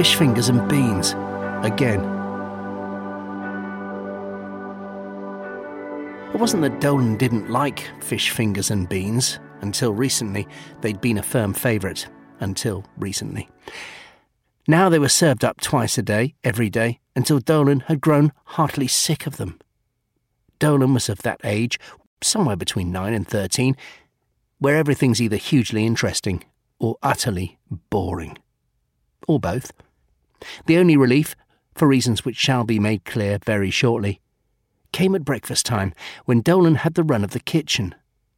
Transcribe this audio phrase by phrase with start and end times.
[0.00, 1.10] fish fingers and beans.
[1.62, 2.00] Again.
[6.32, 9.38] It wasn't that Dolen didn't like fish fingers and beans.
[9.60, 10.48] Until recently,
[10.80, 12.08] they'd been a firm favourite.
[12.38, 13.46] Until recently.
[14.66, 18.88] Now they were served up twice a day, every day, until Dolen had grown heartily
[18.88, 19.58] sick of them.
[20.58, 21.78] Dolen was of that age,
[22.22, 23.76] somewhere between 9 and 13,
[24.60, 26.42] where everything's either hugely interesting
[26.78, 27.58] or utterly
[27.90, 28.38] boring.
[29.28, 29.72] Or both.
[30.66, 31.36] The only relief,
[31.74, 34.20] for reasons which shall be made clear very shortly,
[34.92, 37.94] came at breakfast time when Dolen had the run of the kitchen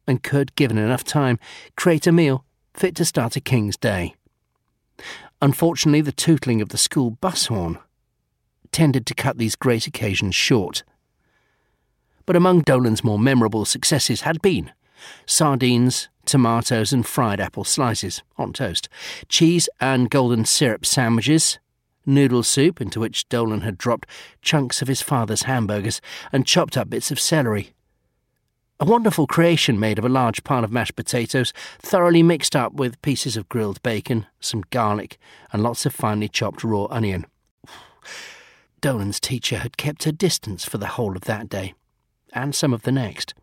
[0.07, 1.39] and could, given enough time,
[1.75, 4.15] create a meal fit to start a king's day.
[5.41, 7.77] Unfortunately, the tootling of the school bus horn
[8.71, 10.83] tended to cut these great occasions short.
[12.25, 14.71] But among Dolen's more memorable successes had been
[15.25, 18.87] sardines, tomatoes, and fried apple slices on toast,
[19.27, 21.59] cheese and golden syrup sandwiches,
[22.05, 24.09] noodle soup into which Dolen had dropped
[24.41, 26.01] chunks of his father's hamburgers
[26.31, 27.73] and chopped up bits of celery.
[28.79, 33.01] A wonderful creation made of a large pile of mashed potatoes, thoroughly mixed up with
[33.01, 35.17] pieces of grilled bacon, some garlic,
[35.51, 37.25] and lots of finely chopped raw onion.
[38.81, 41.75] Dolen's teacher had kept her distance for the whole of that day,
[42.33, 43.33] and some of the next.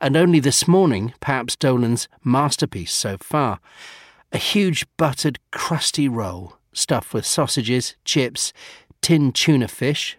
[0.00, 3.60] And only this morning, perhaps Dolen's masterpiece so far,
[4.32, 8.52] a huge buttered, crusty roll stuffed with sausages, chips,
[9.00, 10.16] tinned tuna fish.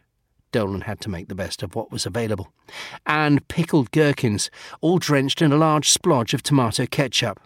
[0.51, 2.53] Dolen had to make the best of what was available.
[3.05, 7.39] And pickled gherkins, all drenched in a large splodge of tomato ketchup.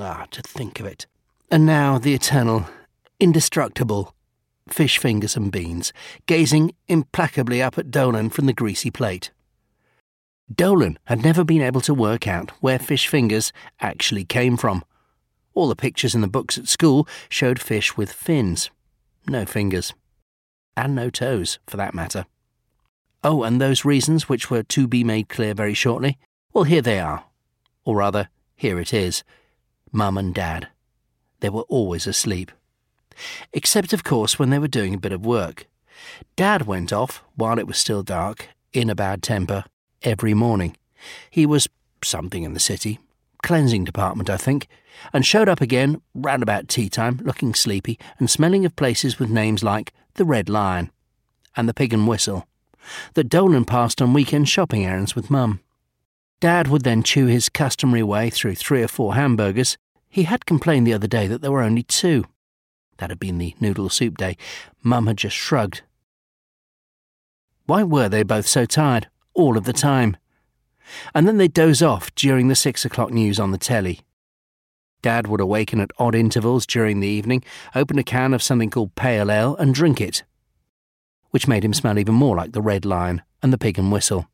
[0.00, 1.06] Ah, to think of it.
[1.50, 2.66] And now the eternal,
[3.18, 4.14] indestructible
[4.68, 5.92] fish fingers and beans,
[6.26, 9.30] gazing implacably up at Dolen from the greasy plate.
[10.52, 14.84] Dolen had never been able to work out where fish fingers actually came from.
[15.56, 18.70] All the pictures in the books at school showed fish with fins,
[19.26, 19.94] no fingers,
[20.76, 22.26] and no toes, for that matter.
[23.24, 26.18] Oh, and those reasons which were to be made clear very shortly?
[26.52, 27.24] Well, here they are.
[27.86, 29.24] Or rather, here it is.
[29.90, 30.68] Mum and Dad.
[31.40, 32.52] They were always asleep.
[33.54, 35.66] Except, of course, when they were doing a bit of work.
[36.36, 39.64] Dad went off, while it was still dark, in a bad temper,
[40.02, 40.76] every morning.
[41.30, 41.66] He was
[42.04, 42.98] something in the city,
[43.46, 44.66] cleansing department, I think,
[45.12, 49.30] and showed up again round about tea time, looking sleepy and smelling of places with
[49.30, 50.90] names like the Red Lion
[51.56, 52.48] and the Pig and Whistle,
[53.14, 55.60] that Dolen passed on weekend shopping errands with Mum.
[56.40, 59.78] Dad would then chew his customary way through three or four hamburgers.
[60.08, 62.24] He had complained the other day that there were only two.
[62.96, 64.36] That had been the noodle soup day.
[64.82, 65.82] Mum had just shrugged.
[67.66, 70.16] Why were they both so tired, all of the time?
[71.14, 74.00] And then they'd doze off during the six o'clock news on the telly.
[75.02, 78.94] Dad would awaken at odd intervals during the evening, open a can of something called
[78.94, 80.24] pale ale, and drink it,
[81.30, 84.26] which made him smell even more like the Red Lion and the Pig and Whistle.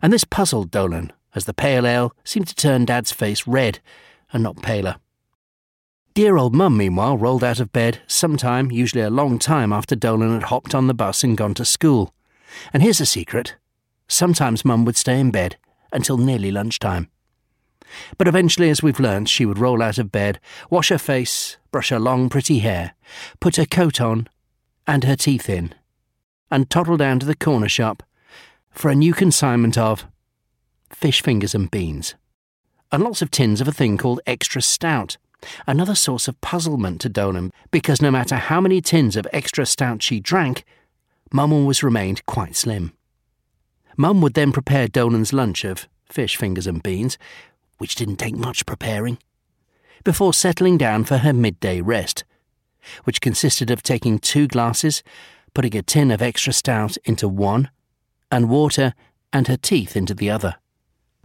[0.00, 3.80] And this puzzled Dolen, as the pale ale seemed to turn Dad's face red
[4.32, 4.96] and not paler.
[6.14, 10.34] Dear old Mum, meanwhile, rolled out of bed sometime, usually a long time after Dolen
[10.34, 12.12] had hopped on the bus and gone to school.
[12.72, 13.56] And here's a secret
[14.12, 15.56] Sometimes Mum would stay in bed
[15.90, 17.08] until nearly lunchtime.
[18.18, 21.88] But eventually, as we've learnt, she would roll out of bed, wash her face, brush
[21.88, 22.92] her long, pretty hair,
[23.40, 24.28] put her coat on
[24.86, 25.74] and her teeth in,
[26.50, 28.02] and toddle down to the corner shop
[28.70, 30.04] for a new consignment of
[30.90, 32.14] fish fingers and beans,
[32.92, 35.16] and lots of tins of a thing called extra stout.
[35.66, 40.02] Another source of puzzlement to Dolen, because no matter how many tins of extra stout
[40.02, 40.64] she drank,
[41.32, 42.92] Mum always remained quite slim.
[43.96, 47.18] Mum would then prepare Dolen's lunch of fish fingers and beans,
[47.78, 49.18] which didn't take much preparing,
[50.04, 52.24] before settling down for her midday rest,
[53.04, 55.02] which consisted of taking two glasses,
[55.54, 57.70] putting a tin of extra stout into one,
[58.30, 58.94] and water
[59.32, 60.56] and her teeth into the other.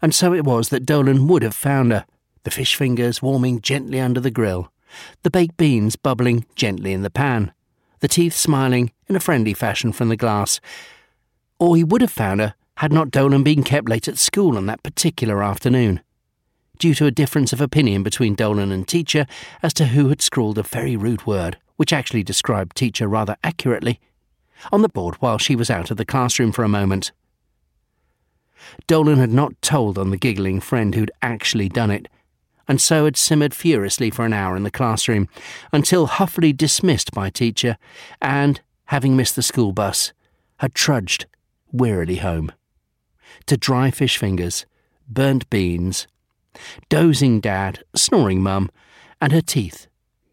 [0.01, 2.05] And so it was that Dolen would have found her,
[2.43, 4.71] the fish fingers warming gently under the grill,
[5.23, 7.51] the baked beans bubbling gently in the pan,
[7.99, 10.59] the teeth smiling in a friendly fashion from the glass,
[11.59, 14.67] or he would have found her had not Dolen been kept late at school on
[14.67, 15.99] that particular afternoon,
[16.77, 19.25] due to a difference of opinion between Dolen and teacher
[19.63, 23.99] as to who had scrawled a very rude word, which actually described teacher rather accurately,
[24.71, 27.11] on the board while she was out of the classroom for a moment.
[28.85, 32.07] Dolen had not told on the giggling friend who'd actually done it,
[32.67, 35.27] and so had simmered furiously for an hour in the classroom,
[35.73, 37.75] until huffily dismissed by teacher,
[38.21, 40.13] and, having missed the school bus,
[40.57, 41.25] had trudged
[41.71, 42.51] wearily home
[43.47, 44.65] to dry fish fingers,
[45.07, 46.07] burnt beans,
[46.89, 48.69] dozing dad, snoring mum,
[49.19, 49.87] and her teeth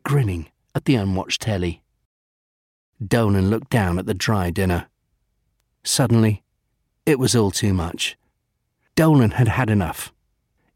[0.04, 1.82] grinning at the unwatched telly.
[3.04, 4.86] Dolen looked down at the dry dinner.
[5.82, 6.42] Suddenly,
[7.06, 8.16] it was all too much.
[8.94, 10.12] Dolen had had enough.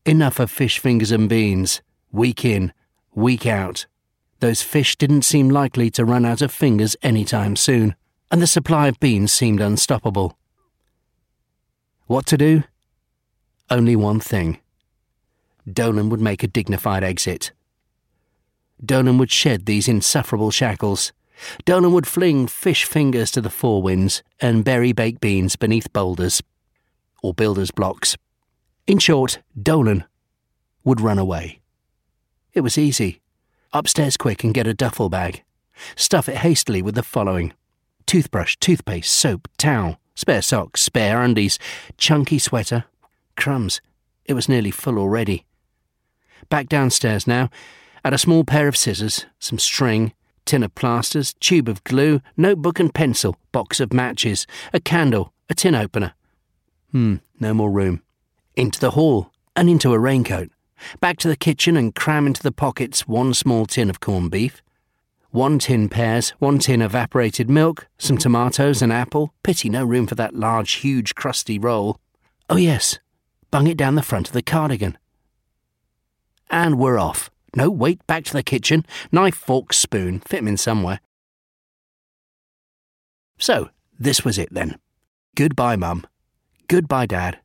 [0.05, 2.73] Enough of fish fingers and beans, week in,
[3.15, 3.87] week out.
[4.41, 7.95] Those fish didn't seem likely to run out of fingers any time soon,
[8.31, 10.37] and the supply of beans seemed unstoppable.
[12.09, 12.65] What to do?
[13.69, 14.61] Only one thing.
[15.71, 17.53] Dolen would make a dignified exit.
[18.83, 21.13] Dolen would shed these insufferable shackles.
[21.67, 26.43] Dolen would fling fish fingers to the four winds and bury baked beans beneath boulders
[27.23, 28.17] or builders' blocks.
[28.87, 30.05] In short, Dolen
[30.85, 31.61] would run away.
[32.55, 33.21] It was easy.
[33.75, 35.45] Upstairs quick and get a duffel bag.
[35.95, 37.53] Stuff it hastily with the following
[38.07, 41.61] toothbrush, toothpaste, soap, towel, spare socks, spare undies,
[41.97, 42.85] chunky sweater,
[43.37, 43.81] crumbs.
[44.25, 45.47] It was nearly full already.
[46.49, 47.51] Back downstairs now,
[48.05, 50.13] add a small pair of scissors, some string,
[50.45, 55.55] tin of plasters, tube of glue, notebook and pencil, box of matches, a candle, a
[55.55, 56.15] tin opener.
[56.91, 58.03] Hmm, no more room.
[58.57, 60.51] Into the hall, and into a raincoat.
[60.99, 64.63] Back to the kitchen and cram into the pockets one small tin of corned beef,
[65.31, 69.33] one tin pears, one tin evaporated milk, some tomatoes, an apple.
[69.43, 71.99] Pity no room for that large, huge, crusty roll.
[72.49, 72.99] Oh, yes,
[73.51, 74.97] bung it down the front of the cardigan.
[76.51, 77.31] And we're off.
[77.55, 78.85] No, wait, back to the kitchen.
[79.13, 81.01] Knife, fork, spoon, fit fit 'em in somewhere.
[83.39, 84.79] So, this was it then.
[85.35, 86.07] Goodbye, Mum.
[86.69, 87.39] Goodbye, Dad.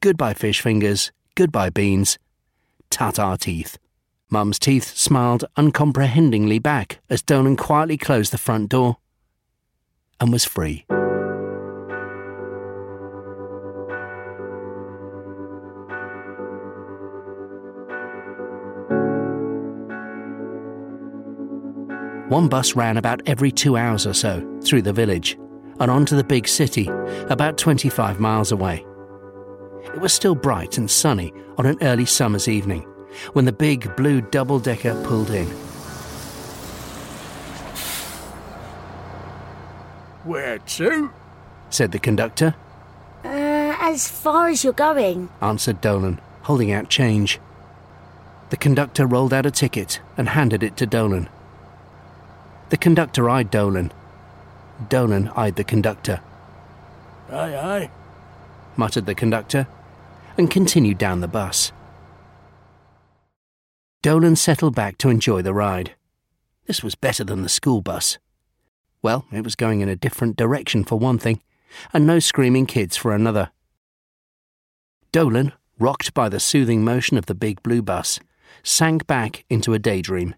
[0.00, 1.12] Goodbye, fish fingers.
[1.34, 2.18] Goodbye, beans.
[2.90, 3.78] Ta-ta teeth.
[4.28, 8.96] Mum's teeth smiled uncomprehendingly back as Dolen quietly closed the front door
[10.18, 10.84] and was free.
[22.28, 25.38] One bus ran about every two hours or so through the village
[25.78, 26.88] and on to the big city,
[27.28, 28.84] about 25 miles away.
[29.84, 32.84] It was still bright and sunny on an early summer's evening
[33.32, 35.46] when the big blue double decker pulled in.
[40.24, 41.10] Where to?
[41.70, 42.54] said the conductor,
[43.24, 45.28] Uh, as far as you're going.
[45.40, 47.40] answered Dolen, holding out change.
[48.50, 51.28] The conductor rolled out a ticket and handed it to Dolen.
[52.70, 53.90] The conductor eyed Dolen.
[54.88, 56.20] Dolen eyed the conductor,
[57.32, 57.90] Aye, aye.
[58.76, 59.66] muttered the conductor,
[60.36, 61.72] and continued down the bus.
[64.06, 65.96] Dolen settled back to enjoy the ride.
[66.66, 68.18] This was better than the school bus.
[69.02, 71.42] Well, it was going in a different direction for one thing,
[71.92, 73.50] and no screaming kids for another.
[75.10, 78.20] Dolen, rocked by the soothing motion of the big blue bus,
[78.62, 80.36] sank back into a daydream.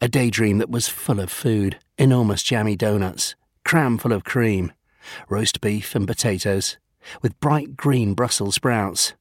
[0.00, 3.34] A daydream that was full of food, enormous jammy doughnuts,
[3.66, 4.72] cram full of cream,
[5.28, 6.78] roast beef and potatoes,
[7.20, 9.12] with bright green Brussels sprouts,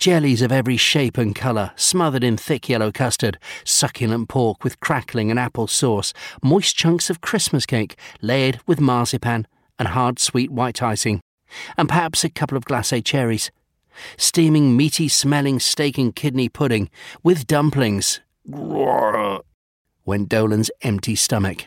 [0.00, 5.30] jellies of every shape and colour, smothered in thick yellow custard, succulent pork with crackling
[5.30, 9.46] and apple sauce, moist chunks of Christmas cake layered with marzipan
[9.78, 11.20] and hard sweet white icing,
[11.76, 13.50] and perhaps a couple of glacé cherries,
[14.16, 16.88] steaming meaty smelling steak and kidney pudding
[17.22, 18.20] with dumplings.
[18.46, 21.66] Went Dolen's empty stomach.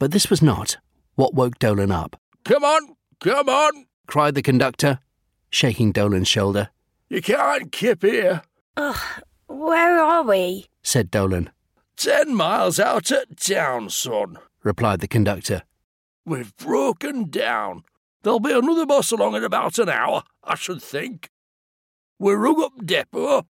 [0.00, 0.76] But this was not
[1.14, 3.86] what woke Dolen up, Come on, come on.
[4.08, 4.98] cried the conductor,
[5.50, 6.70] shaking Dolen's shoulder.
[7.10, 8.42] You can't keep here.
[8.76, 10.66] Ugh, where are we?
[10.82, 11.50] Said Dolen,
[11.96, 14.38] Ten miles out at town, son.
[14.62, 15.62] replied the conductor.
[16.24, 17.82] We've broken down.
[18.22, 21.30] There'll be another bus along in about an hour, I should think.
[22.18, 23.46] We're rung up depot.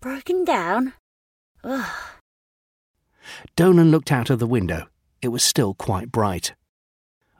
[0.00, 0.92] Broken down?
[1.64, 1.90] Ugh,
[3.56, 4.86] Dolen looked out of the window.
[5.20, 6.54] It was still quite bright,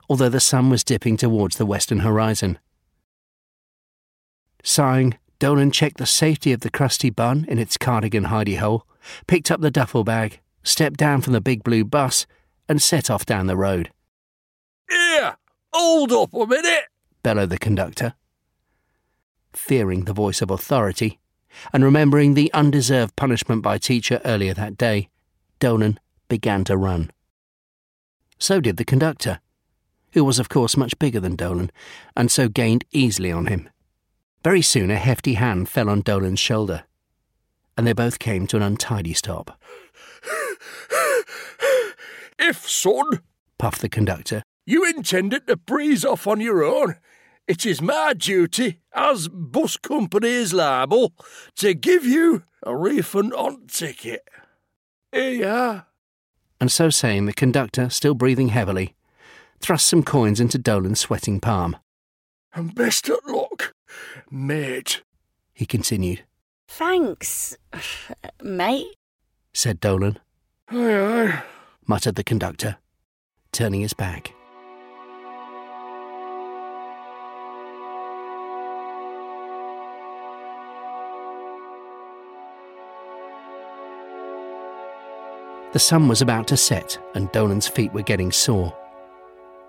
[0.09, 2.59] although the sun was dipping towards the western horizon.
[4.63, 8.85] Sighing, Dolen checked the safety of the crusty bun in its cardigan hidey hole,
[9.27, 12.25] picked up the duffel bag, stepped down from the big blue bus,
[12.67, 13.89] and set off down the road,
[14.89, 15.37] Here,
[15.73, 16.85] hold up a minute.
[17.23, 18.13] bellowed the conductor.
[19.53, 21.19] Fearing the voice of authority,
[21.73, 25.09] and remembering the undeserved punishment by teacher earlier that day,
[25.59, 25.97] Dolen
[26.27, 27.11] began to run.
[28.37, 29.39] So did the conductor,
[30.13, 31.71] who was of course much bigger than Dolen,
[32.15, 33.69] and so gained easily on him.
[34.43, 36.83] Very soon a hefty hand fell on Dolen's shoulder,
[37.77, 39.59] and they both came to an untidy stop.
[42.41, 43.03] If, son,
[43.57, 46.95] Puffed the conductor, you intended to breeze off on your own,
[47.47, 51.13] it is my duty, as bus company is liable,
[51.57, 54.25] to give you a refund on ticket.
[55.11, 55.87] Here you are.
[56.61, 58.95] and so saying, the conductor, still breathing heavily,
[59.59, 61.75] thrust some coins into Dolen's sweating palm.
[62.53, 63.48] And best at luck,
[64.29, 65.01] mate,
[65.53, 66.23] he continued.
[66.67, 67.57] Thanks,
[68.41, 68.95] mate,
[69.53, 70.17] said Dolen.
[70.69, 71.43] Aye, aye,
[71.87, 72.77] muttered the conductor,
[73.51, 74.33] turning his back.
[85.71, 88.75] The sun was about to set, and Dolen's feet were getting sore.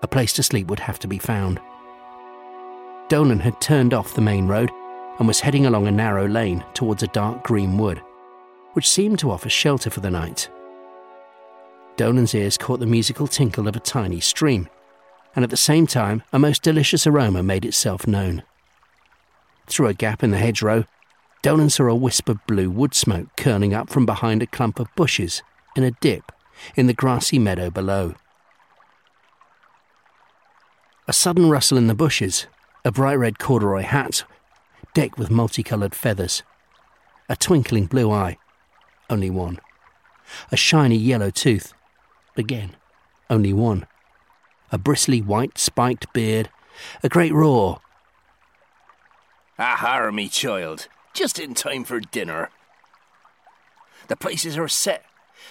[0.01, 1.59] A place to sleep would have to be found.
[3.11, 4.71] Dolen had turned off the main road
[5.19, 8.01] and was heading along a narrow lane towards a dark green wood,
[8.71, 10.49] which seemed to offer shelter for the night.
[11.97, 14.69] Dolen's ears caught the musical tinkle of a tiny stream,
[15.35, 18.43] and at the same time, a most delicious aroma made itself known.
[19.67, 20.85] Through a gap in the hedgerow,
[21.43, 24.87] Dolen saw a wisp of blue wood smoke curling up from behind a clump of
[24.95, 25.43] bushes
[25.75, 26.31] in a dip
[26.77, 28.15] in the grassy meadow below.
[31.09, 32.47] A sudden rustle in the bushes,
[32.83, 34.23] a bright red corduroy hat,
[34.93, 36.43] decked with multicoloured feathers,
[37.29, 38.37] a twinkling blue eye,
[39.09, 39.59] only one,
[40.51, 41.73] a shiny yellow tooth,
[42.35, 42.75] again,
[43.29, 43.87] only one,
[44.71, 46.49] a bristly white spiked beard,
[47.03, 47.79] a great roar.
[49.59, 52.49] Aha, me child, just in time for dinner.
[54.07, 55.05] The places are set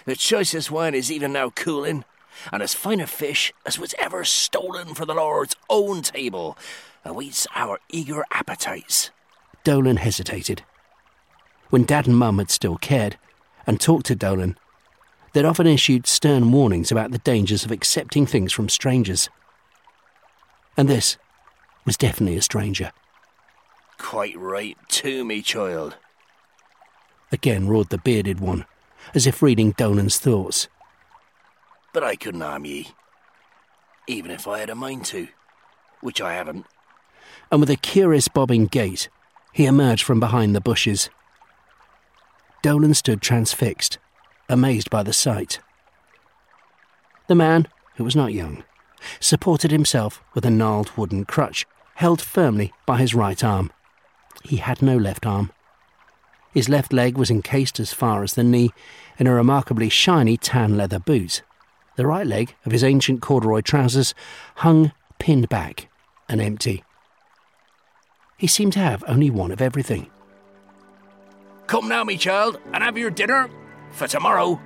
[0.04, 2.04] the choicest wine is even now cooling,
[2.52, 6.56] and as fine a fish as was ever stolen for the Lord's own table
[7.04, 9.10] awaits our eager appetites.
[9.64, 10.62] Dolen hesitated.
[11.70, 13.16] When Dad and Mum had still cared
[13.66, 14.56] and talked to Dolen,
[15.32, 19.28] they'd often issued stern warnings about the dangers of accepting things from strangers.
[20.76, 21.16] And this
[21.84, 22.92] was definitely a stranger.
[23.98, 25.96] Quite right, too, me child.
[27.32, 28.64] Again roared the bearded one,
[29.14, 30.68] as if reading Dolen's thoughts.
[31.92, 32.88] But I couldn't harm ye,
[34.06, 35.28] even if I had a mind to,
[36.00, 36.66] which I haven't.
[37.50, 39.08] And with a curious bobbing gait,
[39.52, 41.10] he emerged from behind the bushes.
[42.62, 43.98] Dolen stood transfixed,
[44.48, 45.60] amazed by the sight.
[47.28, 48.64] The man, who was not young,
[49.18, 53.72] supported himself with a gnarled wooden crutch held firmly by his right arm.
[54.42, 55.52] He had no left arm.
[56.52, 58.70] His left leg was encased as far as the knee
[59.18, 61.42] in a remarkably shiny tan leather boot.
[61.96, 64.14] The right leg of his ancient corduroy trousers
[64.56, 65.88] hung pinned back
[66.28, 66.82] and empty.
[68.40, 70.10] He seemed to have only one of everything.
[71.66, 73.50] Come now, me child, and have your dinner,
[73.90, 74.58] for tomorrow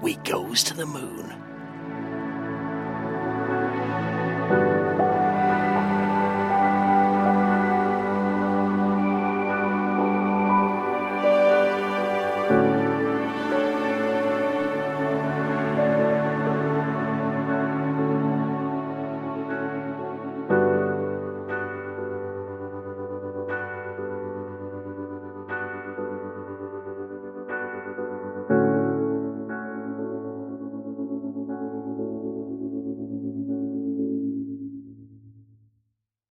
[0.00, 1.43] we goes to the moon.